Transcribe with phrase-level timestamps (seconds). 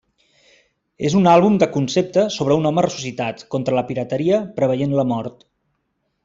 [1.09, 5.47] És un àlbum de concepte sobre un home ressuscitat, contra la pirateria, preveient la mort.